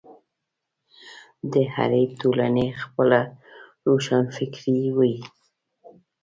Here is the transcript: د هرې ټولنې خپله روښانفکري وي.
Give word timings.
د 1.53 1.53
هرې 1.75 2.03
ټولنې 2.19 2.67
خپله 2.81 3.19
روښانفکري 3.87 4.85
وي. 4.97 5.15